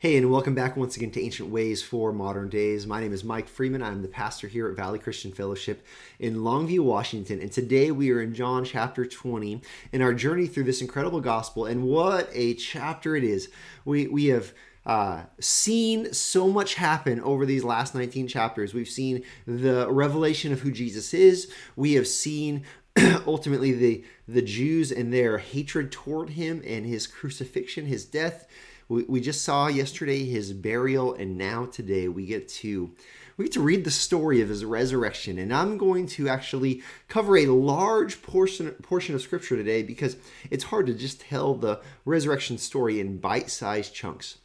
Hey, 0.00 0.16
and 0.16 0.30
welcome 0.30 0.54
back 0.54 0.78
once 0.78 0.96
again 0.96 1.10
to 1.10 1.22
Ancient 1.22 1.50
Ways 1.50 1.82
for 1.82 2.10
Modern 2.10 2.48
Days. 2.48 2.86
My 2.86 3.02
name 3.02 3.12
is 3.12 3.22
Mike 3.22 3.46
Freeman. 3.46 3.82
I'm 3.82 4.00
the 4.00 4.08
pastor 4.08 4.48
here 4.48 4.66
at 4.66 4.74
Valley 4.74 4.98
Christian 4.98 5.30
Fellowship 5.30 5.84
in 6.18 6.36
Longview, 6.36 6.80
Washington. 6.80 7.38
And 7.38 7.52
today 7.52 7.90
we 7.90 8.10
are 8.10 8.22
in 8.22 8.32
John 8.32 8.64
chapter 8.64 9.04
20 9.04 9.60
in 9.92 10.00
our 10.00 10.14
journey 10.14 10.46
through 10.46 10.64
this 10.64 10.80
incredible 10.80 11.20
gospel. 11.20 11.66
And 11.66 11.82
what 11.84 12.30
a 12.32 12.54
chapter 12.54 13.14
it 13.14 13.24
is! 13.24 13.50
We, 13.84 14.06
we 14.06 14.28
have 14.28 14.54
uh, 14.86 15.24
seen 15.38 16.14
so 16.14 16.48
much 16.48 16.76
happen 16.76 17.20
over 17.20 17.44
these 17.44 17.62
last 17.62 17.94
19 17.94 18.26
chapters. 18.26 18.72
We've 18.72 18.88
seen 18.88 19.22
the 19.46 19.86
revelation 19.90 20.50
of 20.50 20.60
who 20.60 20.72
Jesus 20.72 21.12
is, 21.12 21.52
we 21.76 21.92
have 21.92 22.08
seen 22.08 22.64
ultimately 23.26 23.72
the 23.72 24.04
the 24.26 24.40
Jews 24.40 24.90
and 24.92 25.12
their 25.12 25.36
hatred 25.36 25.92
toward 25.92 26.30
him 26.30 26.62
and 26.66 26.86
his 26.86 27.06
crucifixion, 27.06 27.84
his 27.84 28.06
death. 28.06 28.46
We, 28.90 29.04
we 29.04 29.20
just 29.20 29.44
saw 29.44 29.68
yesterday 29.68 30.24
his 30.24 30.52
burial, 30.52 31.14
and 31.14 31.38
now 31.38 31.66
today 31.66 32.08
we 32.08 32.26
get 32.26 32.48
to 32.48 32.90
we 33.36 33.44
get 33.44 33.52
to 33.52 33.62
read 33.62 33.84
the 33.84 33.90
story 33.90 34.42
of 34.42 34.48
his 34.48 34.64
resurrection. 34.64 35.38
And 35.38 35.54
I'm 35.54 35.78
going 35.78 36.06
to 36.08 36.28
actually 36.28 36.82
cover 37.08 37.38
a 37.38 37.46
large 37.46 38.20
portion 38.20 38.72
portion 38.82 39.14
of 39.14 39.22
scripture 39.22 39.56
today 39.56 39.84
because 39.84 40.16
it's 40.50 40.64
hard 40.64 40.88
to 40.88 40.94
just 40.94 41.20
tell 41.20 41.54
the 41.54 41.80
resurrection 42.04 42.58
story 42.58 42.98
in 42.98 43.18
bite-sized 43.18 43.94
chunks. 43.94 44.38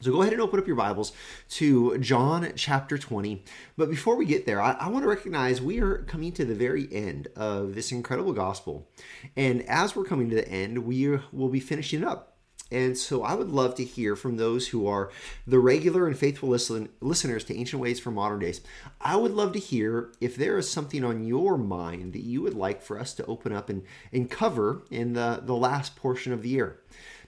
So 0.00 0.10
go 0.10 0.22
ahead 0.22 0.32
and 0.32 0.42
open 0.42 0.58
up 0.58 0.66
your 0.66 0.76
Bibles 0.76 1.12
to 1.50 1.98
John 1.98 2.50
chapter 2.56 2.96
20. 2.96 3.44
But 3.76 3.90
before 3.90 4.16
we 4.16 4.24
get 4.24 4.46
there, 4.46 4.60
I, 4.60 4.72
I, 4.72 4.88
want 4.88 5.04
to 5.04 5.08
recognize 5.08 5.62
we 5.62 5.80
are 5.80 5.98
coming 5.98 6.32
to 6.32 6.44
the 6.44 6.54
very 6.54 6.86
end 6.92 7.28
of 7.34 7.74
this 7.74 7.92
incredible 7.92 8.34
gospel. 8.34 8.88
And 9.36 9.62
as 9.68 9.96
we're 9.96 10.04
coming 10.04 10.28
to 10.30 10.36
the 10.36 10.48
end, 10.48 10.78
we 10.78 11.18
will 11.32 11.48
be 11.48 11.60
finishing 11.60 12.02
it 12.02 12.06
up. 12.06 12.35
And 12.70 12.98
so 12.98 13.22
I 13.22 13.34
would 13.34 13.50
love 13.50 13.76
to 13.76 13.84
hear 13.84 14.16
from 14.16 14.36
those 14.36 14.68
who 14.68 14.88
are 14.88 15.10
the 15.46 15.58
regular 15.60 16.06
and 16.06 16.18
faithful 16.18 16.48
listen, 16.48 16.88
listeners 17.00 17.44
to 17.44 17.56
Ancient 17.56 17.80
Ways 17.80 18.00
for 18.00 18.10
Modern 18.10 18.40
Days. 18.40 18.60
I 19.00 19.16
would 19.16 19.32
love 19.32 19.52
to 19.52 19.60
hear 19.60 20.12
if 20.20 20.34
there 20.36 20.58
is 20.58 20.68
something 20.68 21.04
on 21.04 21.24
your 21.24 21.56
mind 21.56 22.12
that 22.12 22.24
you 22.24 22.42
would 22.42 22.54
like 22.54 22.82
for 22.82 22.98
us 22.98 23.14
to 23.14 23.26
open 23.26 23.52
up 23.52 23.68
and, 23.68 23.84
and 24.12 24.28
cover 24.28 24.82
in 24.90 25.12
the, 25.12 25.40
the 25.44 25.54
last 25.54 25.94
portion 25.94 26.32
of 26.32 26.42
the 26.42 26.48
year 26.48 26.80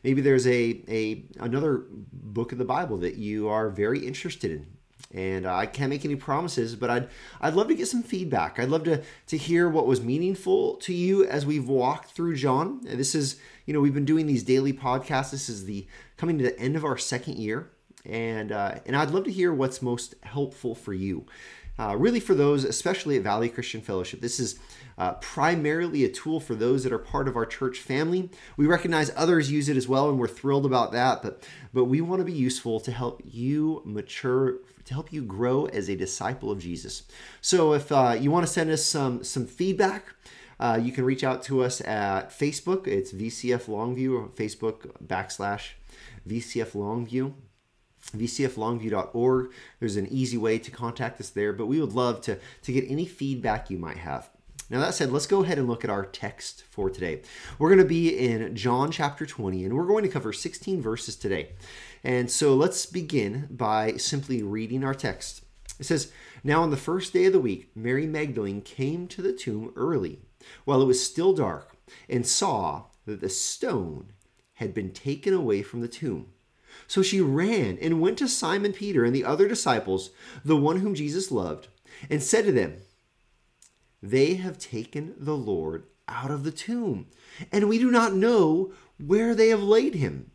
maybe 0.05 0.21
there's 0.21 0.47
a, 0.47 0.81
a 0.89 1.25
another 1.41 1.83
book 1.91 2.53
of 2.53 2.59
the 2.59 2.65
Bible 2.65 2.99
that 2.99 3.17
you 3.17 3.49
are 3.49 3.69
very 3.69 4.07
interested 4.07 4.51
in. 4.51 4.78
And 5.15 5.47
uh, 5.47 5.55
I 5.55 5.67
can't 5.67 5.89
make 5.89 6.05
any 6.05 6.17
promises, 6.17 6.77
but 6.77 6.91
I'd 6.91 7.09
I'd 7.41 7.55
love 7.55 7.69
to 7.69 7.75
get 7.75 7.89
some 7.89 8.03
feedback. 8.03 8.59
I'd 8.59 8.69
love 8.69 8.85
to 8.85 9.03
to 9.29 9.37
hear 9.37 9.69
what 9.69 9.87
was 9.87 10.03
meaningful 10.03 10.77
to 10.77 10.93
you 10.93 11.25
as 11.25 11.47
we've 11.47 11.69
walked 11.69 12.11
through 12.11 12.37
John. 12.37 12.81
This 12.83 13.15
is 13.15 13.37
you 13.65 13.73
know 13.73 13.81
we've 13.81 13.95
been 13.95 14.05
doing 14.05 14.27
these 14.27 14.43
daily 14.43 14.73
podcasts. 14.73 15.31
This 15.31 15.49
is 15.49 15.65
the 15.65 15.87
coming 16.19 16.37
to 16.39 16.45
the 16.45 16.59
end 16.61 16.77
of 16.77 16.85
our 16.85 16.99
second 16.99 17.39
year, 17.39 17.71
and 18.05 18.53
uh, 18.53 18.77
and 18.85 18.95
I'd 18.97 19.11
love 19.11 19.25
to 19.25 19.33
hear 19.33 19.53
what's 19.53 19.81
most 19.81 20.15
helpful 20.23 20.75
for 20.75 20.93
you. 20.93 21.25
Uh, 21.79 21.95
really, 21.97 22.21
for 22.21 22.35
those, 22.35 22.65
especially 22.65 23.17
at 23.17 23.23
Valley 23.23 23.49
Christian 23.49 23.81
Fellowship, 23.81 24.21
this 24.21 24.41
is 24.41 24.59
uh, 24.97 25.13
primarily 25.15 26.05
a 26.05 26.09
tool 26.09 26.41
for 26.41 26.57
those 26.57 26.83
that 26.83 26.93
are 26.93 26.99
part 26.99 27.29
of 27.29 27.37
our 27.37 27.47
church 27.47 27.79
family. 27.79 28.31
We 28.57 28.67
recognize 28.67 29.13
others 29.15 29.53
use 29.53 29.69
it 29.69 29.77
as 29.77 29.87
well, 29.87 30.11
and 30.11 30.19
we're 30.19 30.27
thrilled 30.27 30.67
about 30.67 30.91
that. 30.93 31.23
But 31.23 31.47
but 31.73 31.85
we 31.85 32.01
want 32.01 32.21
to 32.21 32.25
be 32.25 32.33
useful 32.33 32.81
to 32.81 32.91
help 32.91 33.23
you 33.25 33.83
mature, 33.85 34.57
to 34.87 34.95
help 34.95 35.13
you 35.13 35.23
grow 35.23 35.67
as 35.67 35.89
a 35.89 35.95
disciple 35.95 36.51
of 36.51 36.59
Jesus. 36.59 37.05
So 37.41 37.75
if 37.75 37.93
uh, 37.93 38.17
you 38.19 38.31
want 38.33 38.47
to 38.47 38.53
send 38.53 38.71
us 38.71 38.85
some 38.85 39.23
some 39.25 39.47
feedback. 39.47 40.15
Uh, 40.61 40.77
you 40.83 40.91
can 40.91 41.05
reach 41.05 41.23
out 41.23 41.41
to 41.41 41.63
us 41.63 41.81
at 41.83 42.31
Facebook. 42.31 42.89
It's 42.89 43.13
VCF 43.13 43.67
Longview 43.67 44.13
or 44.13 44.29
Facebook 44.31 44.91
backslash 45.07 45.75
VCF 46.27 46.73
Longview 46.73 47.33
vcflongview.org. 48.17 49.51
There's 49.81 49.97
an 49.97 50.09
easy 50.11 50.37
way 50.37 50.59
to 50.59 50.71
contact 50.71 51.21
us 51.21 51.31
there, 51.31 51.53
but 51.53 51.67
we 51.67 51.81
would 51.81 51.93
love 51.93 52.21
to, 52.23 52.39
to 52.63 52.73
get 52.73 52.91
any 52.91 53.07
feedback 53.07 53.71
you 53.71 53.79
might 53.79 53.99
have. 53.99 54.31
Now, 54.71 54.81
that 54.81 54.95
said, 54.95 55.11
let's 55.11 55.27
go 55.27 55.43
ahead 55.43 55.59
and 55.59 55.67
look 55.67 55.83
at 55.83 55.91
our 55.91 56.05
text 56.05 56.63
for 56.65 56.91
today. 56.91 57.23
We're 57.59 57.71
going 57.71 57.83
to 57.83 57.87
be 57.87 58.19
in 58.19 58.55
John 58.55 58.91
chapter 58.91 59.25
20, 59.25 59.65
and 59.65 59.75
we're 59.75 59.87
going 59.87 60.03
to 60.03 60.11
cover 60.11 60.33
16 60.33 60.83
verses 60.83 61.17
today. 61.17 61.53
And 62.05 62.31
so 62.31 62.55
let's 62.55 62.85
begin 62.85 63.49
by 63.51 63.97
simply 63.97 64.43
reading 64.43 64.85
our 64.85 64.95
text. 64.95 65.43
It 65.81 65.87
says, 65.87 66.13
Now 66.45 66.63
on 66.63 66.71
the 66.71 66.77
first 66.77 67.15
day 67.15 67.25
of 67.27 67.33
the 67.33 67.41
week, 67.41 67.71
Mary 67.75 68.07
Magdalene 68.07 68.61
came 68.61 69.07
to 69.09 69.23
the 69.23 69.33
tomb 69.33 69.73
early, 69.75 70.21
while 70.67 70.83
it 70.83 70.87
was 70.87 71.05
still 71.05 71.33
dark, 71.33 71.77
and 72.09 72.27
saw 72.27 72.85
that 73.07 73.23
the 73.23 73.31
stone 73.31 74.13
had 74.55 74.75
been 74.75 74.93
taken 74.93 75.33
away 75.33 75.63
from 75.63 75.81
the 75.81 75.89
tomb. 75.89 76.27
So 76.87 77.03
she 77.03 77.21
ran 77.21 77.79
and 77.81 78.01
went 78.01 78.19
to 78.19 78.29
Simon 78.29 78.73
Peter 78.73 79.05
and 79.05 79.15
the 79.15 79.25
other 79.25 79.49
disciples, 79.49 80.11
the 80.45 80.57
one 80.57 80.81
whom 80.81 80.95
Jesus 80.95 81.31
loved, 81.31 81.69
and 82.09 82.23
said 82.23 82.45
to 82.45 82.53
them, 82.53 82.77
they 84.03 84.35
have 84.35 84.59
taken 84.59 85.15
the 85.19 85.37
Lord 85.37 85.85
out 86.07 86.31
of 86.31 86.45
the 86.45 86.53
tomb, 86.53 87.09
and 87.51 87.69
we 87.69 87.79
do 87.79 87.91
not 87.91 88.15
know 88.15 88.73
where 89.05 89.35
they 89.35 89.49
have 89.49 89.63
laid 89.63 89.95
him. 89.95 90.31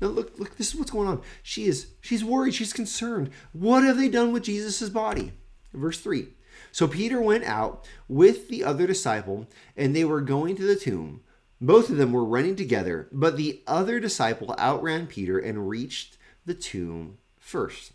Now 0.00 0.08
look, 0.08 0.38
look, 0.38 0.56
this 0.56 0.68
is 0.68 0.76
what's 0.76 0.90
going 0.90 1.08
on. 1.08 1.22
She 1.42 1.66
is 1.66 1.88
she's 2.00 2.24
worried, 2.24 2.54
she's 2.54 2.72
concerned. 2.72 3.30
What 3.52 3.84
have 3.84 3.96
they 3.96 4.08
done 4.08 4.32
with 4.32 4.42
Jesus' 4.42 4.88
body? 4.88 5.32
Verse 5.72 6.00
3. 6.00 6.28
So 6.72 6.86
Peter 6.86 7.20
went 7.20 7.44
out 7.44 7.86
with 8.08 8.48
the 8.48 8.64
other 8.64 8.86
disciple, 8.86 9.46
and 9.76 9.94
they 9.94 10.04
were 10.04 10.20
going 10.20 10.56
to 10.56 10.66
the 10.66 10.76
tomb. 10.76 11.22
Both 11.60 11.88
of 11.90 11.96
them 11.96 12.12
were 12.12 12.24
running 12.24 12.56
together, 12.56 13.08
but 13.12 13.36
the 13.36 13.62
other 13.66 13.98
disciple 13.98 14.54
outran 14.58 15.06
Peter 15.06 15.38
and 15.38 15.68
reached 15.68 16.18
the 16.44 16.54
tomb 16.54 17.18
first. 17.38 17.92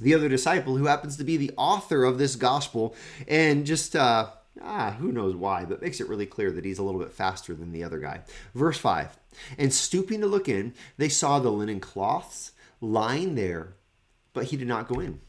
The 0.00 0.14
other 0.14 0.28
disciple 0.28 0.76
who 0.76 0.86
happens 0.86 1.16
to 1.16 1.24
be 1.24 1.36
the 1.36 1.52
author 1.56 2.04
of 2.04 2.18
this 2.18 2.36
gospel 2.36 2.94
and 3.28 3.66
just 3.66 3.94
uh, 3.94 4.30
ah 4.62 4.96
who 4.98 5.12
knows 5.12 5.36
why 5.36 5.64
but 5.64 5.82
makes 5.82 6.00
it 6.00 6.08
really 6.08 6.26
clear 6.26 6.50
that 6.50 6.64
he's 6.64 6.78
a 6.78 6.82
little 6.82 7.00
bit 7.00 7.12
faster 7.12 7.54
than 7.54 7.72
the 7.72 7.84
other 7.84 7.98
guy. 7.98 8.20
Verse 8.54 8.78
5 8.78 9.16
and 9.58 9.72
stooping 9.72 10.20
to 10.20 10.26
look 10.26 10.48
in 10.48 10.74
they 10.96 11.08
saw 11.08 11.38
the 11.38 11.50
linen 11.50 11.80
cloths 11.80 12.52
lying 12.80 13.34
there 13.34 13.74
but 14.32 14.44
he 14.44 14.56
did 14.56 14.68
not 14.68 14.88
go 14.88 15.00
in. 15.00 15.20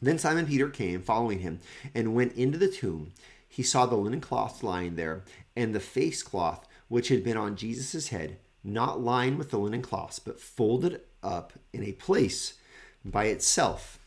Then 0.00 0.18
simon 0.18 0.46
peter 0.46 0.68
came 0.68 1.02
following 1.02 1.40
him 1.40 1.60
and 1.94 2.14
went 2.14 2.34
into 2.34 2.58
the 2.58 2.68
tomb. 2.68 3.12
He 3.48 3.62
saw 3.62 3.86
the 3.86 3.96
linen 3.96 4.20
cloths 4.20 4.62
lying 4.62 4.96
there 4.96 5.24
and 5.56 5.74
the 5.74 5.80
face 5.80 6.22
cloth 6.22 6.66
which 6.88 7.08
had 7.08 7.24
been 7.24 7.36
on 7.36 7.56
jesus' 7.56 8.08
head 8.08 8.38
not 8.64 9.00
lying 9.00 9.36
with 9.36 9.50
the 9.50 9.58
linen 9.58 9.82
cloths 9.82 10.18
but 10.18 10.40
folded 10.40 11.02
up 11.22 11.52
in 11.72 11.84
a 11.84 11.92
place 11.92 12.54
by 13.04 13.26
itself. 13.26 13.98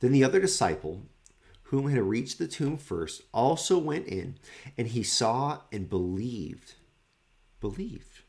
Then 0.00 0.12
the 0.12 0.24
other 0.24 0.40
disciple, 0.40 1.02
whom 1.64 1.88
had 1.90 2.02
reached 2.02 2.38
the 2.38 2.48
tomb 2.48 2.76
first, 2.76 3.22
also 3.32 3.78
went 3.78 4.06
in, 4.06 4.36
and 4.76 4.88
he 4.88 5.02
saw 5.02 5.60
and 5.72 5.88
believed. 5.88 6.74
Believed. 7.60 8.22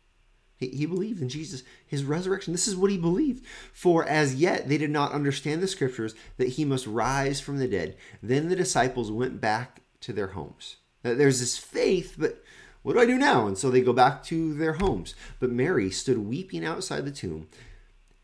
He, 0.58 0.86
believed 0.86 1.22
in 1.22 1.30
Jesus, 1.30 1.64
his 1.88 2.04
resurrection. 2.04 2.52
This 2.52 2.68
is 2.68 2.76
what 2.76 2.92
he 2.92 2.98
believed. 2.98 3.46
For 3.72 4.06
as 4.06 4.36
yet 4.36 4.68
they 4.68 4.78
did 4.78 4.90
not 4.90 5.14
understand 5.14 5.62
the 5.62 5.70
scriptures 5.70 6.16
that 6.36 6.50
he 6.50 6.66
must 6.66 6.86
rise 6.86 7.40
from 7.40 7.60
the 7.60 7.68
dead. 7.68 7.96
Then 8.22 8.50
the 8.50 8.58
disciples 8.58 9.10
went 9.10 9.40
back 9.40 9.84
to 10.02 10.14
their 10.14 10.28
homes. 10.28 10.78
There's 11.04 11.40
this 11.40 11.58
faith, 11.58 12.16
but 12.18 12.44
what 12.82 12.94
do 12.94 13.00
I 13.00 13.06
do 13.06 13.18
now? 13.18 13.48
And 13.48 13.58
so 13.58 13.70
they 13.70 13.82
go 13.82 13.94
back 13.94 14.24
to 14.26 14.54
their 14.54 14.74
homes. 14.74 15.16
But 15.40 15.52
Mary 15.52 15.90
stood 15.90 16.18
weeping 16.18 16.66
outside 16.66 17.06
the 17.06 17.12
tomb. 17.12 17.48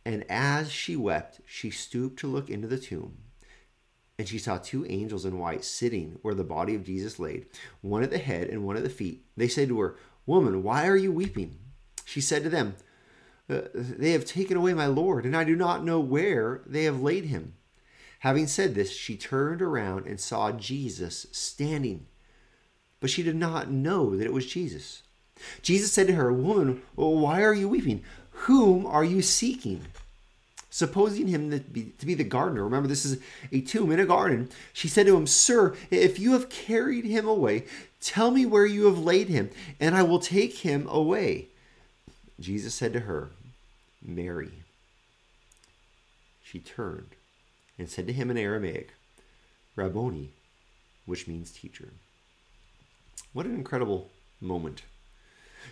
And 0.06 0.24
as 0.30 0.72
she 0.72 0.96
wept, 0.96 1.42
she 1.46 1.70
stooped 1.70 2.20
to 2.20 2.28
look 2.28 2.50
into 2.50 2.68
the 2.68 2.78
tomb. 2.78 3.18
And 4.18 4.28
she 4.28 4.38
saw 4.38 4.58
two 4.58 4.86
angels 4.88 5.26
in 5.26 5.40
white 5.40 5.66
sitting 5.66 6.20
where 6.22 6.34
the 6.34 6.44
body 6.44 6.74
of 6.76 6.86
Jesus 6.86 7.20
laid, 7.20 7.48
one 7.82 8.04
at 8.04 8.12
the 8.12 8.18
head 8.18 8.48
and 8.48 8.64
one 8.64 8.78
at 8.78 8.84
the 8.84 8.90
feet. 8.90 9.26
They 9.36 9.50
said 9.50 9.68
to 9.70 9.80
her, 9.82 9.98
Woman, 10.26 10.64
why 10.64 10.88
are 10.88 10.96
you 10.96 11.12
weeping? 11.12 11.58
She 12.06 12.22
said 12.22 12.44
to 12.44 12.50
them, 12.50 12.76
uh, 13.50 13.62
They 13.74 14.12
have 14.12 14.24
taken 14.24 14.56
away 14.56 14.74
my 14.74 14.86
Lord, 14.86 15.26
and 15.26 15.36
I 15.36 15.44
do 15.44 15.56
not 15.56 15.84
know 15.84 16.00
where 16.00 16.62
they 16.66 16.86
have 16.86 17.02
laid 17.02 17.26
him. 17.26 17.56
Having 18.26 18.48
said 18.48 18.74
this, 18.74 18.92
she 18.92 19.16
turned 19.16 19.62
around 19.62 20.08
and 20.08 20.20
saw 20.20 20.52
Jesus 20.52 21.28
standing, 21.32 22.08
but 23.00 23.12
she 23.12 23.22
did 23.22 23.36
not 23.36 23.70
know 23.70 24.16
that 24.16 24.26
it 24.26 24.34
was 24.34 24.48
Jesus. 24.48 25.04
Jesus 25.62 25.92
said 25.92 26.08
to 26.08 26.14
her, 26.14 26.34
Woman, 26.34 26.82
why 26.96 27.44
are 27.44 27.54
you 27.54 27.70
weeping? 27.70 28.04
Whom 28.32 28.88
are 28.88 29.04
you 29.04 29.22
seeking? 29.22 29.86
Supposing 30.72 31.28
him 31.28 31.52
to 31.52 31.60
be, 31.60 31.94
to 32.00 32.06
be 32.08 32.16
the 32.16 32.24
gardener, 32.24 32.64
remember 32.64 32.88
this 32.88 33.06
is 33.06 33.20
a 33.52 33.62
tomb 33.62 33.92
in 33.92 34.00
a 34.00 34.08
garden, 34.08 34.50
she 34.74 34.88
said 34.88 35.06
to 35.06 35.16
him, 35.16 35.28
Sir, 35.28 35.76
if 35.92 36.18
you 36.18 36.32
have 36.32 36.50
carried 36.50 37.06
him 37.06 37.28
away, 37.28 37.66
tell 38.02 38.32
me 38.32 38.44
where 38.44 38.66
you 38.66 38.86
have 38.86 38.98
laid 38.98 39.30
him, 39.30 39.52
and 39.80 39.94
I 39.94 40.02
will 40.02 40.18
take 40.18 40.56
him 40.56 40.88
away. 40.90 41.50
Jesus 42.40 42.74
said 42.74 42.92
to 42.94 43.02
her, 43.02 43.30
Mary. 44.02 44.64
She 46.42 46.58
turned 46.58 47.12
and 47.78 47.90
said 47.90 48.08
to 48.08 48.14
him 48.14 48.32
in 48.32 48.38
Aramaic, 48.38 48.94
Rabboni, 49.76 50.30
which 51.06 51.28
means 51.28 51.52
teacher. 51.52 51.90
What 53.34 53.46
an 53.46 53.56
incredible 53.56 54.10
moment. 54.40 54.84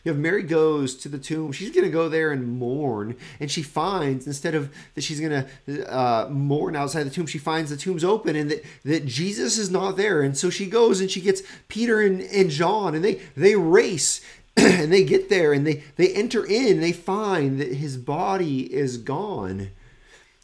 You 0.04 0.12
have 0.12 0.20
Mary 0.20 0.44
goes 0.44 0.96
to 0.98 1.10
the 1.10 1.18
tomb. 1.18 1.52
She's 1.52 1.72
going 1.72 1.86
to 1.86 1.92
go 1.92 2.10
there 2.10 2.32
and 2.32 2.60
mourn. 2.60 3.16
And 3.40 3.50
she 3.50 3.62
finds, 3.62 4.28
instead 4.28 4.54
of 4.54 4.74
that 4.96 5.04
she's 5.04 5.20
going 5.22 5.46
to 5.66 5.94
uh, 5.94 6.28
mourn 6.30 6.76
outside 6.76 7.04
the 7.04 7.10
tomb, 7.10 7.26
she 7.26 7.38
finds 7.38 7.70
the 7.70 7.78
tomb's 7.78 8.04
open 8.04 8.36
and 8.36 8.52
that, 8.52 8.66
that 8.84 9.06
Jesus 9.06 9.58
is 9.58 9.70
not 9.70 9.96
there. 9.96 10.22
And 10.22 10.38
so 10.38 10.50
she 10.50 10.66
goes 10.66 11.00
and 11.00 11.10
she 11.10 11.22
gets 11.22 11.42
Peter 11.70 12.02
and, 12.02 12.22
and 12.22 12.50
John 12.50 12.96
and 12.96 13.04
they, 13.04 13.22
they 13.38 13.56
race 13.56 14.20
and 14.58 14.92
they 14.92 15.04
get 15.04 15.30
there 15.30 15.54
and 15.54 15.66
they, 15.66 15.84
they 15.96 16.14
enter 16.14 16.46
in 16.46 16.74
and 16.74 16.84
they 16.84 16.92
find 16.92 17.62
that 17.62 17.76
his 17.76 17.96
body 17.96 18.74
is 18.74 18.98
gone. 18.98 19.70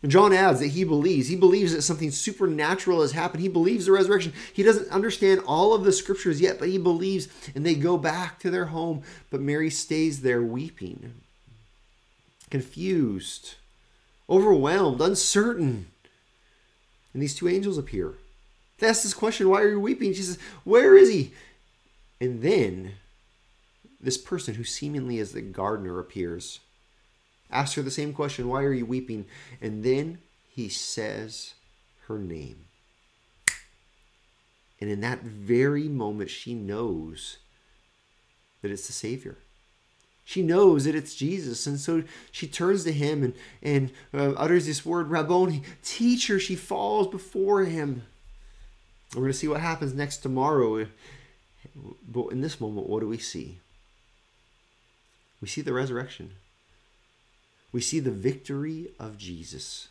John 0.07 0.31
adds 0.31 0.61
that 0.61 0.67
he 0.67 0.85
believes. 0.85 1.27
He 1.27 1.35
believes 1.35 1.73
that 1.73 1.81
something 1.81 2.11
supernatural 2.11 3.01
has 3.01 3.11
happened. 3.11 3.41
He 3.41 3.49
believes 3.49 3.85
the 3.85 3.91
resurrection. 3.91 4.31
He 4.53 4.63
doesn't 4.63 4.89
understand 4.91 5.41
all 5.45 5.73
of 5.73 5.83
the 5.83 5.91
scriptures 5.91 6.39
yet, 6.39 6.57
but 6.57 6.69
he 6.69 6.77
believes. 6.77 7.27
And 7.53 7.65
they 7.65 7.75
go 7.75 7.97
back 7.97 8.39
to 8.39 8.49
their 8.49 8.67
home. 8.67 9.03
But 9.29 9.41
Mary 9.41 9.69
stays 9.69 10.21
there 10.21 10.41
weeping, 10.41 11.15
confused, 12.49 13.55
overwhelmed, 14.29 15.01
uncertain. 15.01 15.87
And 17.13 17.21
these 17.21 17.35
two 17.35 17.49
angels 17.49 17.77
appear. 17.77 18.13
They 18.77 18.87
ask 18.87 19.03
this 19.03 19.13
question 19.13 19.49
Why 19.49 19.61
are 19.63 19.69
you 19.69 19.81
weeping? 19.81 20.13
She 20.13 20.21
says, 20.21 20.39
Where 20.63 20.95
is 20.95 21.09
he? 21.09 21.33
And 22.21 22.41
then 22.41 22.93
this 23.99 24.17
person 24.17 24.55
who 24.55 24.63
seemingly 24.63 25.17
is 25.17 25.33
the 25.33 25.41
gardener 25.41 25.99
appears 25.99 26.61
asks 27.51 27.75
her 27.75 27.81
the 27.81 27.91
same 27.91 28.13
question 28.13 28.47
Why 28.47 28.63
are 28.63 28.73
you 28.73 28.85
weeping? 28.85 29.25
And 29.61 29.83
then 29.83 30.19
he 30.49 30.69
says 30.69 31.53
her 32.07 32.17
name. 32.17 32.65
And 34.81 34.89
in 34.89 35.01
that 35.01 35.23
very 35.23 35.87
moment, 35.87 36.29
she 36.29 36.53
knows 36.53 37.37
that 38.61 38.71
it's 38.71 38.87
the 38.87 38.93
Savior. 38.93 39.37
She 40.23 40.41
knows 40.43 40.85
that 40.85 40.95
it's 40.95 41.15
Jesus. 41.15 41.65
And 41.65 41.79
so 41.79 42.03
she 42.31 42.47
turns 42.47 42.83
to 42.83 42.91
him 42.91 43.23
and, 43.23 43.33
and 43.61 43.91
uh, 44.13 44.33
utters 44.33 44.67
this 44.67 44.85
word, 44.85 45.09
Rabboni, 45.09 45.63
teacher. 45.83 46.39
She 46.39 46.55
falls 46.55 47.07
before 47.07 47.63
him. 47.63 48.03
We're 49.13 49.21
going 49.21 49.31
to 49.31 49.37
see 49.37 49.47
what 49.47 49.59
happens 49.59 49.93
next 49.93 50.17
tomorrow. 50.17 50.85
But 52.07 52.27
in 52.27 52.41
this 52.41 52.61
moment, 52.61 52.87
what 52.87 52.99
do 52.99 53.07
we 53.07 53.17
see? 53.17 53.59
We 55.41 55.47
see 55.47 55.61
the 55.61 55.73
resurrection 55.73 56.33
we 57.71 57.81
see 57.81 57.99
the 57.99 58.11
victory 58.11 58.91
of 58.99 59.17
Jesus. 59.17 59.89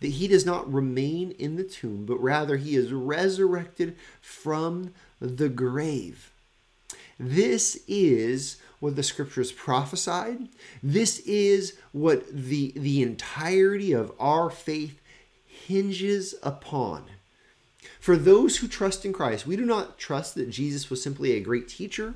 That 0.00 0.08
he 0.08 0.28
does 0.28 0.44
not 0.44 0.72
remain 0.72 1.32
in 1.32 1.56
the 1.56 1.64
tomb, 1.64 2.06
but 2.06 2.20
rather 2.20 2.56
he 2.56 2.74
is 2.74 2.92
resurrected 2.92 3.96
from 4.20 4.92
the 5.20 5.48
grave. 5.48 6.32
This 7.18 7.82
is 7.86 8.56
what 8.80 8.96
the 8.96 9.02
scriptures 9.04 9.52
prophesied. 9.52 10.48
This 10.82 11.20
is 11.20 11.76
what 11.92 12.26
the, 12.28 12.72
the 12.74 13.00
entirety 13.02 13.92
of 13.92 14.12
our 14.18 14.50
faith 14.50 15.00
hinges 15.46 16.34
upon. 16.42 17.04
For 18.00 18.16
those 18.16 18.56
who 18.56 18.66
trust 18.66 19.04
in 19.04 19.12
Christ, 19.12 19.46
we 19.46 19.54
do 19.54 19.64
not 19.64 19.98
trust 19.98 20.34
that 20.34 20.50
Jesus 20.50 20.90
was 20.90 21.00
simply 21.00 21.32
a 21.32 21.40
great 21.40 21.68
teacher 21.68 22.14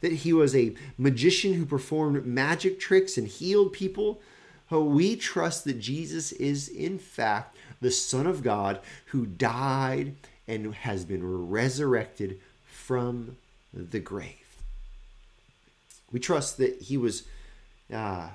that 0.00 0.12
he 0.12 0.32
was 0.32 0.54
a 0.54 0.74
magician 0.96 1.54
who 1.54 1.66
performed 1.66 2.26
magic 2.26 2.78
tricks 2.78 3.16
and 3.16 3.26
healed 3.26 3.72
people. 3.72 4.20
We 4.70 5.16
trust 5.16 5.64
that 5.64 5.80
Jesus 5.80 6.32
is, 6.32 6.68
in 6.68 6.98
fact, 6.98 7.56
the 7.80 7.90
Son 7.90 8.26
of 8.26 8.42
God 8.42 8.80
who 9.06 9.26
died 9.26 10.14
and 10.46 10.74
has 10.74 11.04
been 11.04 11.48
resurrected 11.48 12.40
from 12.66 13.36
the 13.72 14.00
grave. 14.00 14.34
We 16.10 16.20
trust 16.20 16.56
that 16.58 16.82
he 16.82 16.96
was 16.96 17.24
uh, 17.92 18.28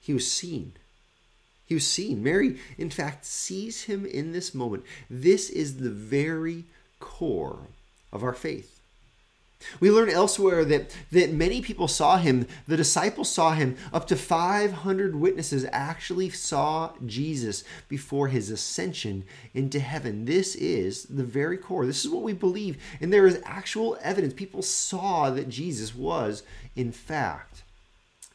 he 0.00 0.14
was 0.14 0.30
seen. 0.30 0.72
He 1.66 1.74
was 1.74 1.86
seen. 1.86 2.22
Mary, 2.22 2.58
in 2.78 2.90
fact, 2.90 3.24
sees 3.24 3.84
him 3.84 4.06
in 4.06 4.32
this 4.32 4.54
moment. 4.54 4.84
This 5.10 5.50
is 5.50 5.78
the 5.78 5.90
very 5.90 6.64
core 7.00 7.58
of 8.12 8.22
our 8.22 8.32
faith. 8.32 8.75
We 9.80 9.90
learn 9.90 10.10
elsewhere 10.10 10.64
that, 10.66 10.94
that 11.12 11.32
many 11.32 11.60
people 11.60 11.88
saw 11.88 12.18
him. 12.18 12.46
The 12.66 12.76
disciples 12.76 13.30
saw 13.30 13.52
him. 13.52 13.76
Up 13.92 14.06
to 14.08 14.16
500 14.16 15.16
witnesses 15.16 15.66
actually 15.72 16.30
saw 16.30 16.92
Jesus 17.04 17.64
before 17.88 18.28
his 18.28 18.50
ascension 18.50 19.24
into 19.54 19.80
heaven. 19.80 20.24
This 20.24 20.54
is 20.54 21.04
the 21.04 21.24
very 21.24 21.56
core. 21.56 21.86
This 21.86 22.04
is 22.04 22.10
what 22.10 22.22
we 22.22 22.32
believe. 22.32 22.76
And 23.00 23.12
there 23.12 23.26
is 23.26 23.40
actual 23.44 23.96
evidence. 24.02 24.34
People 24.34 24.62
saw 24.62 25.30
that 25.30 25.48
Jesus 25.48 25.94
was, 25.94 26.42
in 26.74 26.92
fact, 26.92 27.62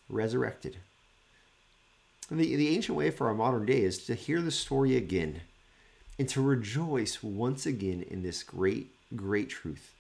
resurrected. 0.10 0.78
And 2.30 2.40
the, 2.40 2.56
the 2.56 2.70
ancient 2.70 2.98
way 2.98 3.12
for 3.12 3.28
our 3.28 3.34
modern 3.34 3.66
day 3.66 3.82
is 3.82 4.06
to 4.06 4.16
hear 4.16 4.42
the 4.42 4.52
story 4.52 4.96
again 4.96 5.42
and 6.18 6.28
to 6.30 6.42
rejoice 6.42 7.22
once 7.22 7.66
again 7.66 8.04
in 8.10 8.24
this 8.24 8.44
great, 8.44 8.92
great 9.16 9.50
truth 9.50 9.94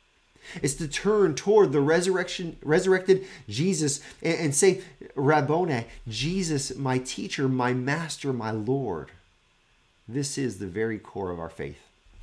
is 0.62 0.76
to 0.76 0.88
turn 0.88 1.36
toward 1.36 1.72
the 1.72 1.82
resurrection, 1.82 2.58
resurrected 2.62 3.26
Jesus 3.48 4.02
and, 4.22 4.38
and 4.40 4.56
say, 4.56 4.82
Rabboni, 5.16 5.86
Jesus, 6.08 6.76
my 6.76 6.98
teacher, 7.00 7.48
my 7.48 7.74
master, 7.74 8.34
my 8.34 8.52
Lord. 8.52 9.12
This 10.08 10.38
is 10.38 10.60
the 10.60 10.68
very 10.68 11.00
core 11.00 11.32
of 11.32 11.40
our 11.40 11.50
faith. 11.50 11.80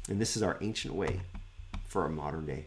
And 0.09 0.21
this 0.21 0.37
is 0.37 0.43
our 0.43 0.59
ancient 0.61 0.95
way 0.95 1.21
for 1.87 2.03
our 2.03 2.09
modern 2.09 2.47
day. 2.47 2.67